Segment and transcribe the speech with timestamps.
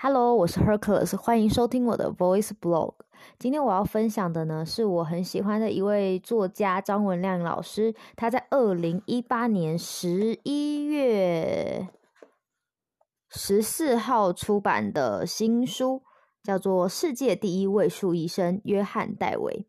[0.00, 2.94] Hello，我是 Hercules，欢迎收听我的 Voice Blog。
[3.36, 11.88] 今天我要分享的呢，是我很喜欢的一位作家张文亮老师，他在二零一八年十一月
[13.28, 16.04] 十四号出版的新书，
[16.44, 19.66] 叫做《世界第一位数医生约翰戴维》。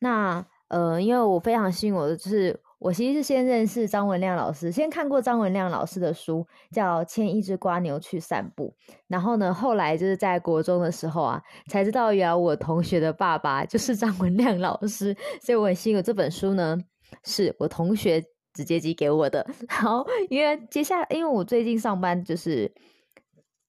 [0.00, 8.74] 那呃，因为我非常幸运，我的就是我其实是先认识张文亮老师，先看过张文亮老师的书，叫《牵一只瓜牛去散步》。
[9.06, 16.76] 然后呢，后来就是在国中的时候啊，才知道原来我同学的爸爸就是张文亮老师，所以我很幸运，这本书呢
[17.22, 18.20] 是我同学
[18.52, 19.46] 直接寄给我的。
[19.70, 22.68] 好，因为接下来，因为我最近上班就是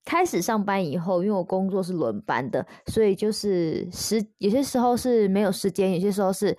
[0.03, 6.58] 开始上班以后，因为我工作是轮班的，所以就是时有些时候是没有时间，有些时候是。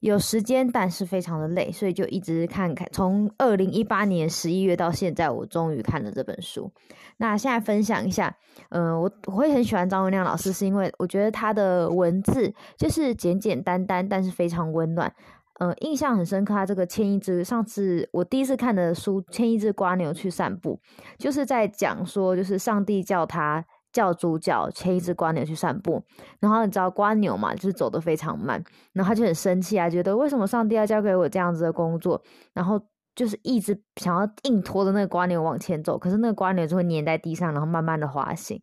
[0.00, 2.86] 有时间，但是非常的累，所以就一直看看。
[2.92, 6.70] 从二零一八年十一月到现在，我终于看了这本书。
[7.16, 8.36] 那现在分享一下，
[8.68, 15.12] 嗯，我我会很喜欢张文亮老师，是因为我觉得他的文字就是简简单单，但是非常温暖。
[15.58, 16.52] 嗯，印象很深刻。
[16.52, 20.78] 他这个牵一只，上次我第一次看的书《牵一只瓜牛去散步》，
[21.18, 23.64] 就是在讲说，就是上帝叫他。
[23.96, 26.04] 叫主角牵一只瓜牛去散步，
[26.38, 32.22] 然后你知道瓜牛嘛，就是走得非常慢，然后他就很生气啊，觉得为什么上帝要交给我这样子的工作，
[32.52, 32.78] 然后
[33.14, 38.60] 就是一直想要硬拖着那个瓜牛往前走，可是那个瓜牛就会粘在地上，然后慢慢的滑行，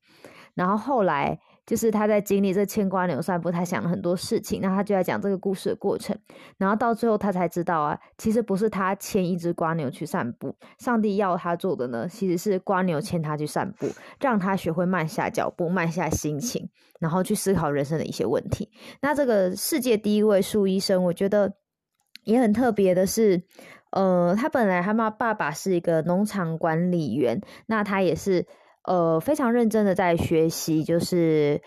[0.53, 1.39] 然后后来。
[1.65, 6.17] 就是他在经历这牵瓜牛散步，他想了很多事情，那他就在讲这个故事的过程，
[6.57, 13.87] 然后到最后他才知道啊，其实不是他牵一只瓜牛去散步，上帝要他做的呢，其实是瓜牛牵他去散步，
[14.19, 16.69] 让他学会慢下脚步，慢下心情，
[16.99, 18.69] 然后去思考人生的一些问题。
[19.01, 21.53] 那这个世界第一位树医生，我觉得
[22.25, 23.41] 也很特别的是，
[23.91, 28.45] 呃，他本来他妈爸爸是一个农场管理员，那他也是。
[28.85, 31.61] 呃，非常认真的在学习，就是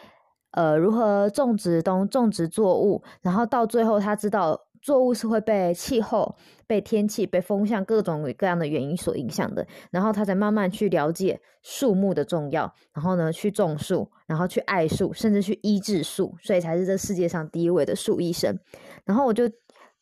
[0.51, 18.59] 呃如何种植东种植作物，然后到最后他知道作物是会被气候、被天气、被风向各种各样的原因所影响的，然后他才慢慢去了解树木的重要，然后呢去种树，然后去爱树，甚至去医治树，所以才是这世界上第一位的树医生。
[19.05, 19.49] 然后我就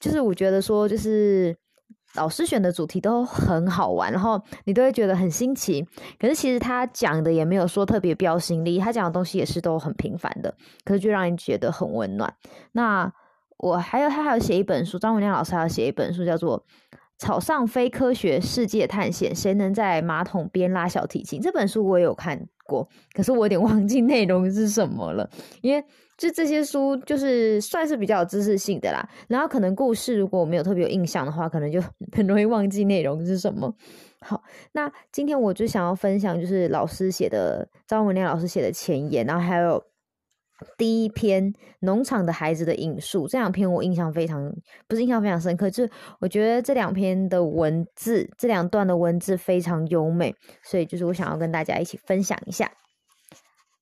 [0.01, 1.57] 就是我觉得说就是。
[2.15, 5.87] 老师选的主题都很好玩，然后你都会觉得很新奇。
[6.19, 10.55] 可是其实他讲的也没有说特别标新立异，他讲的东西也是都很平凡的，
[10.85, 12.33] 可是就让你觉得很温暖。
[12.73, 13.13] 那
[13.59, 16.61] 我还有他还有写一本书，张文亮老师还有写一本书，叫做
[17.19, 21.41] 《草上非科学世界探险：谁能在马桶边拉小提琴》。
[21.43, 25.29] 这本书我也有看过，可是我有点 忘记内容是什么了，
[25.63, 25.85] 因为。
[26.17, 29.05] 就这些书，就是算是比较有知识性的啦。
[29.27, 31.83] 然后可能故事如果我没有特别有印象的话，可能就
[32.17, 33.75] 很容易忘记内容是什么。
[34.21, 39.85] 好，那今天我就想要分享，就是老师写的张文亮老师写的前言，然后还有
[40.77, 44.53] 第一篇《农场的孩子》的引述，这两篇我印象非常
[44.89, 52.71] 不是印象非常深刻，就是我觉得这两篇的文字，这两段的文字非常优美，所以就是我想要跟大家一起分享一下。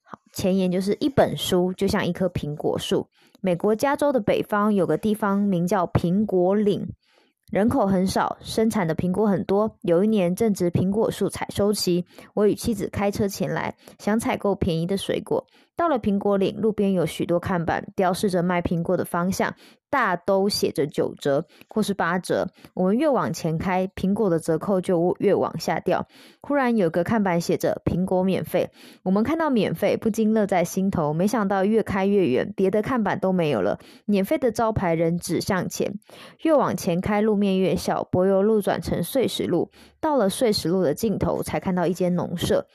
[0.04, 3.06] 好前言就是一本书，就像一棵苹果树。
[3.41, 6.87] 美国加州的北方有个地方名叫苹果岭，
[7.50, 9.76] 人口很少，生产的苹果很多。
[9.82, 12.04] 有一年正值苹果树采收期，
[12.34, 15.44] 我与妻子开车前来，想采购便宜的水果。
[15.77, 19.55] 到了苹果岭，路边有许多看板，标示着卖苹果的方向。
[19.91, 26.06] 大都写着九折或是八折，我们越往前开，苹果的折扣就越往下掉。
[26.41, 28.71] 忽然有个看板写着“苹果免费”，
[29.05, 31.12] 我们看到“免费”，不禁乐在心头。
[31.12, 35.93] 没想到越开越远，别的看板都没有了，免费的招牌仍指向前。
[36.41, 42.66] 越往前开，路面越小，柏油路转成碎石路，到了碎石路的尽头，才看到一间农舍。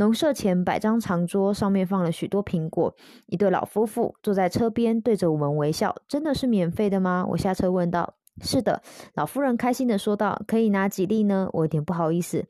[0.00, 2.96] 农舍前摆张长桌，上面放了许多苹果。
[3.26, 5.94] 一对老夫妇坐在车边，对着我们微笑。
[6.08, 7.26] 真的是免费的吗？
[7.28, 8.14] 我下车问道。
[8.40, 8.80] 是的，
[9.12, 10.40] 老夫人开心的说道。
[10.46, 11.50] 可以拿几粒呢？
[11.52, 12.46] 我有点不好意思。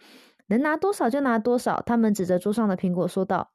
[0.46, 1.82] 能拿多少就拿多少。
[1.84, 3.50] 他们指着桌上的苹果说道。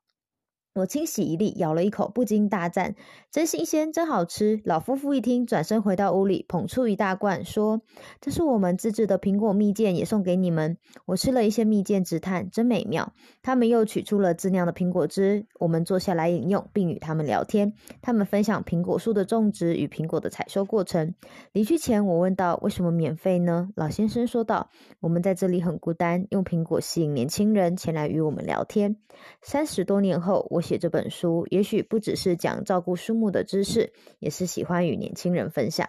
[0.76, 2.96] 我清洗一粒，咬了一口，不禁大赞
[3.32, 7.82] ：“真新鲜，真好吃！”老夫妇一听，转身回到屋里，捧出一大罐，说
[8.20, 10.78] ：“这是我们自制的苹果蜜饯，也送给你们。”
[11.08, 17.72] 我吃了一些蜜饯，直叹：“真美妙。”他们又取出了自酿的苹果汁，我们坐下来饮用，并与他们聊天。
[18.02, 21.16] 他们分享苹果树的种植与苹果的采收过程。
[21.54, 24.70] 离去前，我问道：“为什么免费呢？”老先生说道
[25.00, 28.98] ：“我们在这里很孤单，用苹果吸引年轻人前来与我们聊天。”
[29.42, 30.65] 三十多年后，我。
[30.66, 35.88] 写这本书，也许不只是讲照顾树木的知识，也是喜欢与年轻人分享。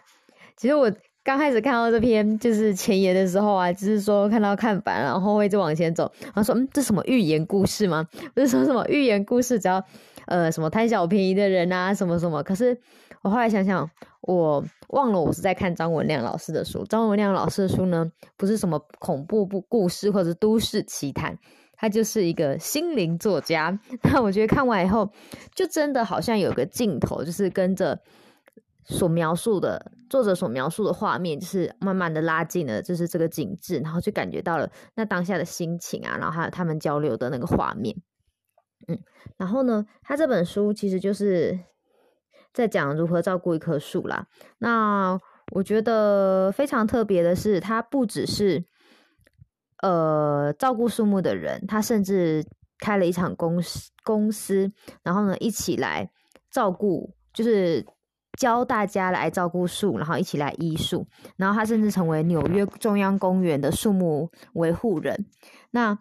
[0.56, 0.92] 其实我
[1.24, 8.06] 刚开始看到这篇就是前言的时候啊，就是说看到看板，然后会就往前走，然后说嗯，这什么寓言故事吗？
[8.34, 9.82] 不是说什么寓言故事，只要
[10.26, 12.42] 呃什么贪小便宜的人啊，什么什么。
[12.42, 12.78] 可是
[13.22, 13.90] 我后来想想，
[14.22, 16.84] 我忘了我是在看张文亮老师的书。
[16.84, 21.36] 张文亮老师的书呢，不是什么恐怖不故事或者都市奇谈，
[21.76, 23.78] 他就是一个心灵作家。
[24.02, 25.10] 那我觉得看完以后，
[25.54, 28.00] 就真的好像有个镜头，就是跟着。
[28.88, 37.96] 所描述的作者所描述的画面，就是慢慢的拉近了，就是这个景致，然后就感觉到了那当下的心情啊，然后还有他们交流的那个画面，
[38.86, 38.96] 嗯，
[39.36, 41.58] 然后呢，他这本书其实就是
[42.52, 44.28] 在讲如何照顾一棵树啦。
[44.58, 45.18] 那
[45.50, 48.64] 我觉得非常特别的是，它不只是
[49.82, 52.44] 呃照顾树木的人，他甚至
[52.78, 56.10] 开了一场公司公司，然后呢一起来
[56.50, 57.84] 照顾，就是。
[58.38, 61.06] 教大家来照顾树，然后一起来医树，
[61.38, 65.24] 然后他甚至成为纽约中央公园的树木维护人。
[65.70, 65.98] 那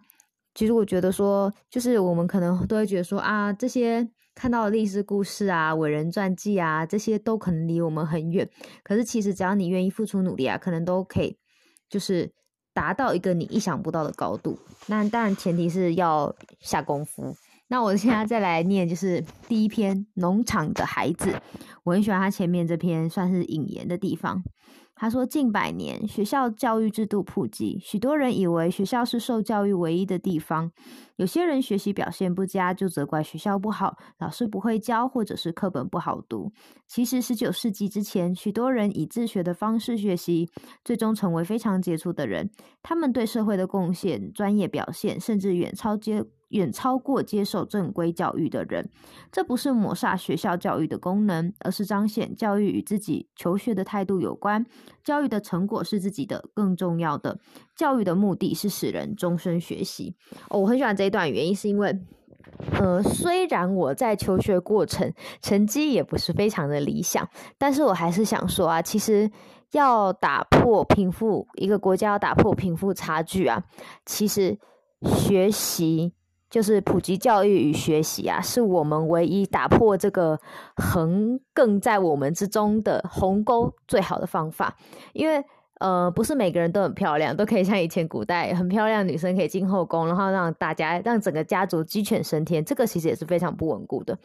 [0.54, 8.46] 其实我觉得说，就是我们可能都会觉得说啊，这些看到的历史故事啊、伟人传记啊，这些都可能离我们很远。
[8.82, 11.38] 可是其实只要你愿意付出努力啊，可能都可以，
[11.88, 12.30] 就是
[12.76, 14.58] 达到一个你意想不到的高度。
[14.88, 17.34] 那当然前提是要下功夫。
[17.68, 21.30] 那我现在再来念，就是第一篇《农场的孩子》，
[21.84, 24.44] 我很喜欢他前面这篇算是引言的地方。
[24.98, 30.72] 他说：近百年，学校教育制度普及，许多人以为学校是受教育唯一的地方。
[31.16, 36.50] 有些人学习表现不佳，就责怪学校不好，老师不会教，或者是课本不好读。
[36.86, 40.48] 其实，十九世纪之前，许多人以自学的方式学习，
[40.82, 42.50] 最终成为非常杰出的人。
[42.82, 46.24] 他们对社会的贡献、专业表现，甚至远超接。
[46.50, 48.88] 远超过接受正规教育的人，
[49.32, 54.64] 这不是抹杀学校教育的功能，而是彰显教育与自己求学的态度有关。
[55.02, 57.38] 教育的成果是自己的，更重要的，
[57.74, 60.14] 教育的目的是使人终身学习。
[60.48, 61.98] 哦，我很喜欢这一段，原因是因为，
[62.78, 65.12] 呃，虽然我在求学过程
[65.42, 67.28] 成绩也不是非常的理想，
[67.58, 69.30] 但是我还是想说啊，其实
[69.72, 73.64] 要打破贫富，一个国家要打破贫富差距啊，
[74.04, 74.58] 其实
[75.02, 76.14] 学习。
[76.48, 80.38] 就是普及教育与学习啊，是我们唯一打破这个
[80.76, 84.76] 横亘在我们之中的鸿沟最好的方法。
[85.12, 85.44] 因为
[85.80, 92.64] 呃，不是每个人都很漂亮，都可以像以前古代很漂亮女生可以进后宫，然后让大家让整个家族鸡犬升天。
[92.64, 94.18] 这个其实也是非常不稳固的。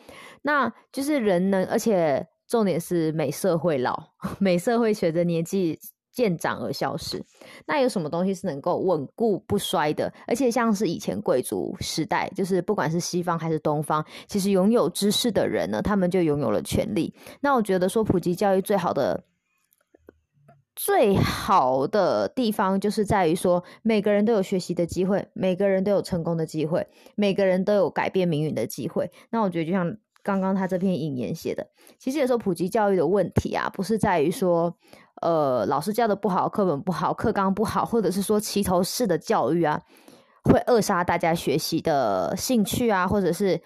[0.44, 3.98] 那就是人能，而且重点是美色会老，
[4.40, 5.78] 美色会随着年纪。
[6.12, 7.24] 渐长而消失，
[7.66, 10.14] 那有什么东西是能够稳固不衰的？
[10.28, 17.14] 而且像是以前贵族时代，就是不管是西方还是东方，其实拥有知识的人呢，他们就拥有了权利。
[17.40, 19.24] 那我觉得说普及教育最好的、
[20.76, 26.86] 最好的地方，就是在于说每个人都有学习的机会，每个人都有成功的机会，
[27.16, 29.10] 每个人都有改变命运的机会。
[29.30, 31.66] 那我觉得就像刚刚他这篇引言写的，
[31.98, 34.76] 其实有时候普及教育的问题啊，不是在于说。
[35.22, 39.82] 呃，老师教的不好，课本不好，课纲不好，或者是说齐头式的教育啊，
[40.44, 43.62] 会扼杀大家学习的兴趣啊，或者是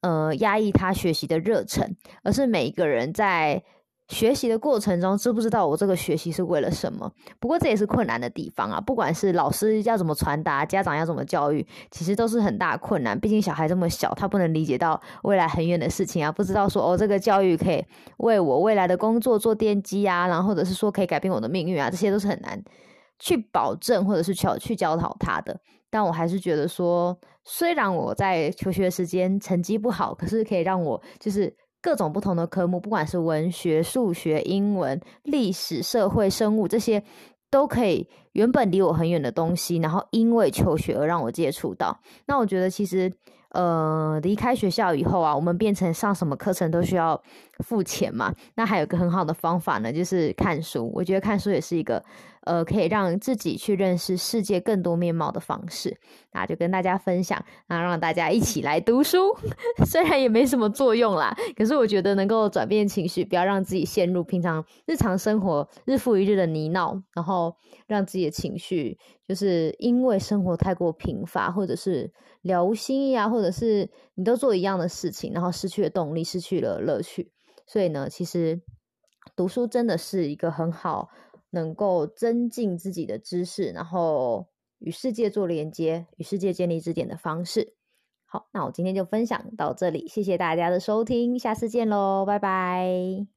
[0.00, 3.62] 呃压抑他学习的热忱，而是每一个人在。
[4.08, 7.10] 学习的过程中，知不知道我这个学习是为了什么？
[7.40, 8.78] 不过这也是困难的地方啊！
[8.78, 13.18] 不管是老师要怎么传达，家长要怎么教育，其实都是很大困难。
[13.18, 17.82] 毕竟小孩这么小，他不能理解到未来很远的事情啊，不知道说哦，这个教育可以
[18.18, 22.62] 为我未来的工作做奠基啊，然后或者是说可以改变我的命运啊，这些都是很难
[23.18, 25.58] 去保证或者是去去教导他的。
[25.88, 31.56] 但我还是觉得说，虽然我在求学时间成绩不好，可是可以让我就是。
[31.84, 37.04] 各种不同的科目，不管是文学、数学、英文、历史、社会、生物这些，
[37.50, 42.00] 都可以原本离我很远的东西，然后因为求学而让我接触到。
[42.26, 43.12] 那我觉得其实。
[43.54, 47.20] 呃，离开学校以后啊，我们变成上什么课程都需要
[47.60, 48.34] 付钱嘛。
[48.56, 50.90] 那还有个很好的方法呢，就是看书。
[50.92, 52.04] 我觉得看书也是一个
[52.42, 55.96] 呃，可以让自己去认识世界更多面貌的方式。
[56.32, 59.36] 那就跟大家分享，那让大家一起来读书。
[59.86, 67.54] 虽然也没什么作用啦，可是我觉得能够转变情绪，不要让自己陷入平常日常生活日复一日的泥淖，然后
[67.86, 72.12] 让自己的情绪就是因为生活太过贫乏，或者是。
[72.44, 77.32] 了无新意啊，或者是你都做一样的事情，然后失去了动力，失去了乐趣。
[77.66, 78.60] 所以呢，其实
[79.34, 81.08] 读书真的是一个很好
[81.52, 87.72] 能够增进自己的知识，然后与世界做连接，与世界建立支点的方式。
[88.26, 93.26] 好，那我今天就分享到这里，谢谢大家的收听，下次见喽，拜拜。